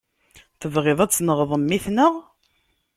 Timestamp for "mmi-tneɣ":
1.61-2.13